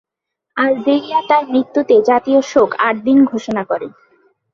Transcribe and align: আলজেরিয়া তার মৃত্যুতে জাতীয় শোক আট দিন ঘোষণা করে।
আলজেরিয়া 0.57 1.19
তার 1.29 1.43
মৃত্যুতে 1.49 1.95
জাতীয় 2.09 2.39
শোক 2.51 2.69
আট 2.79 2.95
দিন 3.05 3.17
ঘোষণা 3.25 3.63
করে। 3.63 3.87